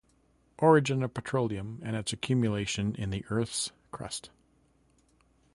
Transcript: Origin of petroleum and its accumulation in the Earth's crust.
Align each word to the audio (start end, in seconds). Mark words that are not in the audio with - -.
Origin 0.57 1.03
of 1.03 1.13
petroleum 1.13 1.79
and 1.83 1.95
its 1.95 2.11
accumulation 2.11 2.95
in 2.95 3.11
the 3.11 3.23
Earth's 3.29 3.71
crust. 3.91 4.31